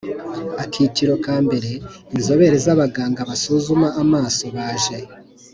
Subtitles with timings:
[0.63, 1.69] Akiciro ka mbere
[2.15, 4.97] Inzobere z abaganga basuzuma amaso baje